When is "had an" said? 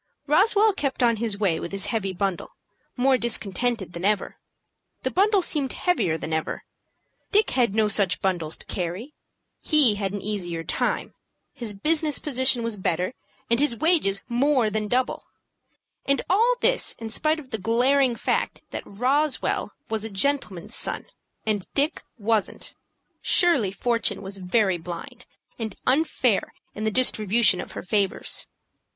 9.97-10.19